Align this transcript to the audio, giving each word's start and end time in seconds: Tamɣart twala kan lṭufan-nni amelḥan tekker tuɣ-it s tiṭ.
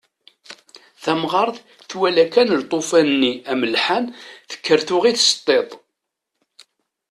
Tamɣart 1.03 1.55
twala 1.89 2.25
kan 2.33 2.49
lṭufan-nni 2.61 3.33
amelḥan 3.51 4.05
tekker 4.49 4.79
tuɣ-it 4.87 5.17
s 5.27 5.29
tiṭ. 5.45 5.71